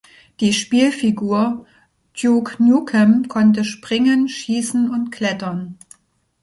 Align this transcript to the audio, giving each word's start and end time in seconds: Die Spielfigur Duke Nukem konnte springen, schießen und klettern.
Die 0.39 0.51
Spielfigur 0.51 1.67
Duke 2.19 2.55
Nukem 2.63 3.27
konnte 3.27 3.63
springen, 3.63 4.27
schießen 4.27 4.89
und 4.89 5.11
klettern. 5.11 5.77